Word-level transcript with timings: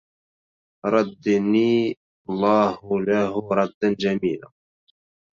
ردني 0.93 1.73
الله 2.31 2.81
له 3.09 3.31
ردا 3.57 3.89
جميلا 4.01 4.47